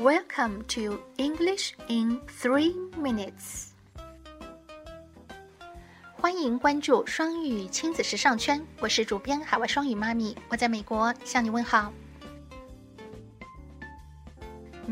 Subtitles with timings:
[0.00, 3.70] Welcome to English in Three Minutes。
[6.12, 11.92] 欢迎关注双语亲子时尚圈，我是主编海外双语妈咪，我在美国向你问好。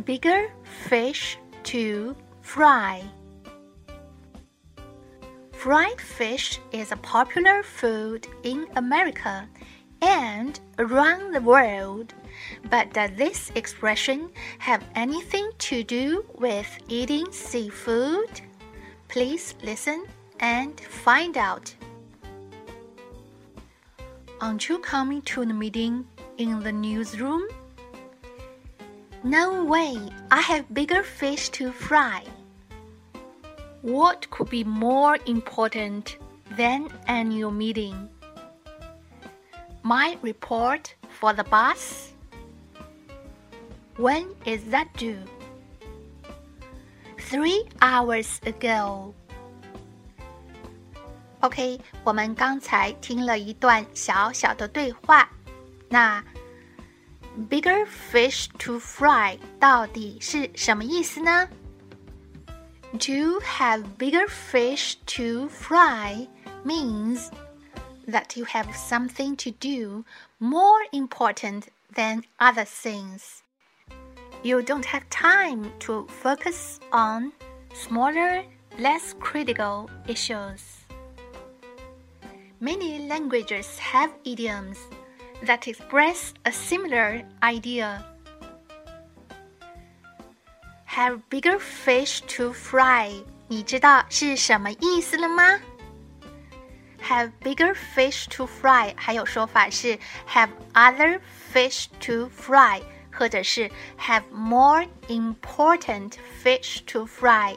[0.04, 0.50] Bigger
[0.88, 3.02] fish to fry.
[5.52, 9.46] Fried fish is a popular food in America
[10.00, 12.08] and around the world.
[12.69, 18.41] But does this expression have anything to do with eating seafood?
[19.07, 20.05] Please listen
[20.39, 21.73] and find out.
[24.41, 26.07] Aren't you coming to the meeting
[26.37, 27.43] in the newsroom?
[29.23, 29.97] No way,
[30.31, 32.23] I have bigger fish to fry.
[33.81, 36.17] What could be more important
[36.55, 38.09] than annual meeting?
[39.83, 42.13] My report for the boss?
[43.98, 45.22] When is that due?
[47.18, 49.14] Three hours ago.
[51.40, 55.28] OK，我们刚才听了一段小小的对话。
[55.88, 56.24] 那
[57.48, 61.48] bigger fish to fry 到底是什么意思呢？
[62.92, 66.28] to have bigger fish to fry
[66.64, 67.28] means
[68.06, 70.04] that you have something to do
[70.38, 73.42] more important than other things.
[74.42, 77.32] You don't have time to focus on
[77.72, 78.44] smaller,
[78.78, 80.84] less critical issues.
[82.60, 84.78] Many languages have idioms
[85.42, 88.04] that express a similar idea
[90.86, 93.10] have bigger fish to fry，
[93.48, 95.58] 你知道是什么意思了吗？
[97.02, 101.20] Have bigger fish to fry，还有说法是 have other
[101.52, 102.80] fish to fry，
[103.18, 106.12] 或者是 have more important
[106.42, 107.56] fish to fry。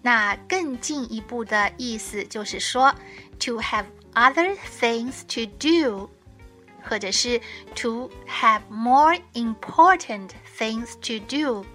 [0.00, 2.94] 那更进一步的意思就是说，
[3.40, 3.84] to have
[4.14, 6.08] other things to do，
[6.88, 7.40] 或者是
[7.74, 11.66] to have more important things to do。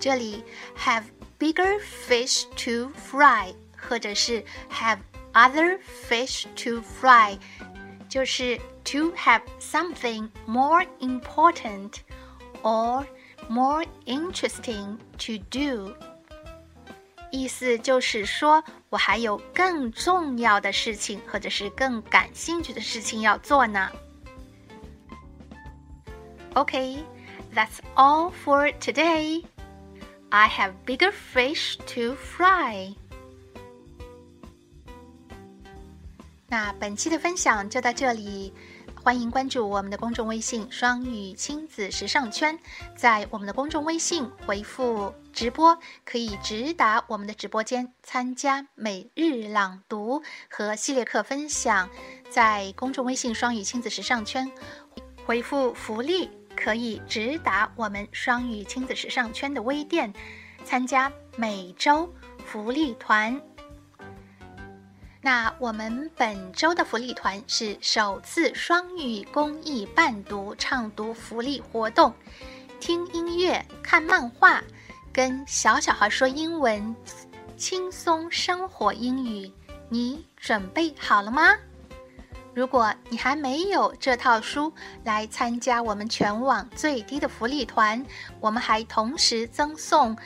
[0.00, 0.42] 这里
[0.76, 1.04] have
[1.38, 1.78] bigger
[2.08, 4.98] fish to fry，或者是 have
[5.32, 5.78] other
[6.08, 7.38] fish to fry，
[8.10, 11.92] 就是 to have something more important
[12.62, 13.04] or
[13.48, 15.94] more interesting to do。
[17.32, 23.90] 意思就是说我还有更重要的事情，或者是更感兴趣的事情要做呢。
[26.54, 27.04] Okay,
[27.54, 29.44] that's all for today.
[30.30, 32.94] I have bigger fish to fry.
[36.51, 38.53] 那本期的分享就到这里，
[39.01, 42.59] 欢迎关注我们的公众微信“双语亲子时尚圈”。
[42.93, 51.89] 在我们的公众微信回复“直播”，可以直达我们的直播间参加每日朗读和系列课分享。
[52.29, 54.51] 在公众微信“双语亲子时尚圈”
[55.25, 56.29] 回复“福利”。
[56.53, 60.13] 可以直达我们双语亲子时尚圈的微店，
[60.65, 62.13] 参加每周
[62.45, 63.41] 福利团。
[65.23, 72.11] 那我们本周的福利团是首次双语公益伴读畅读福利活动，
[72.79, 74.63] 听音乐、看漫画，
[75.13, 76.95] 跟小小孩说英文，
[77.55, 79.51] 轻松生活英语，
[79.89, 81.55] 你准备好了吗？
[82.55, 84.73] 如果你还没有这套书
[85.03, 88.03] 来参加我们全网最低的福利团，
[88.39, 90.17] 我们还同时赠送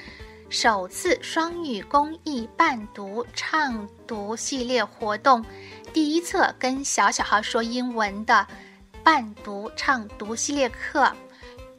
[0.50, 5.44] 首次双语公益伴读唱读系列活动
[5.92, 8.46] 第一册跟小小孩说英文的
[9.04, 11.12] 伴读唱读系列课，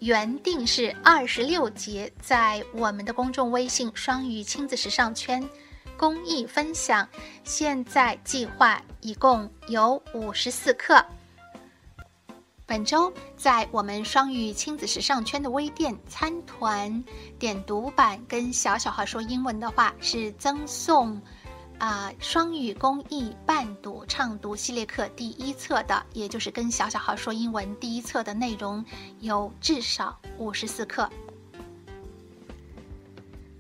[0.00, 5.48] 原定是二十六节，在我们的公众微信双语亲子时尚圈。
[5.96, 7.08] 公益分享，
[7.42, 11.04] 现在计划一共有五十四课。
[12.68, 17.04] 本周在我们双语亲子时尚圈的微店参团
[17.38, 21.22] 点读版，跟小小孩说英文的话是赠送
[21.78, 28.84] 啊双语公益伴读畅读系列课第一册的，也就是跟小小孩说英文第一册的内容
[29.20, 31.08] 有至少五十四课。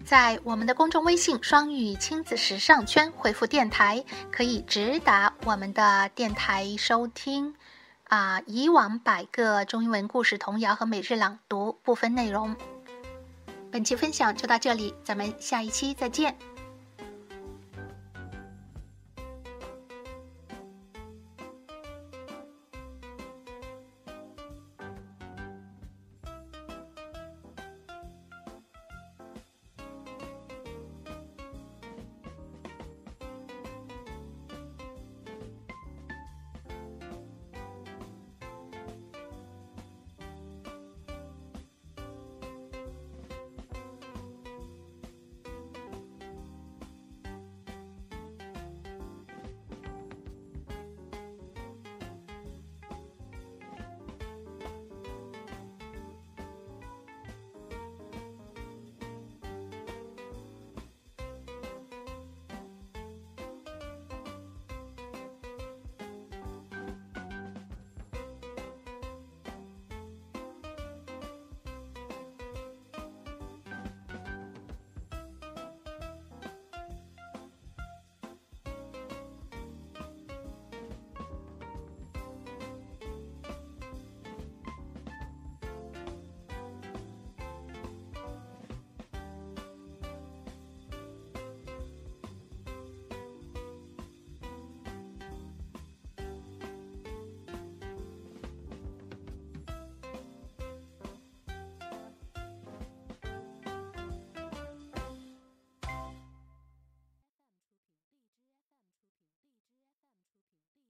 [0.04, 7.52] 在我们的公众微信“双语亲子时尚圈”回复“电台”，可以直达我们的电台收听
[8.08, 12.54] 啊以往百个中英文故事、童谣和每日朗读部分内容。
[13.70, 16.36] 本期分享就到这里，咱们下一期再见。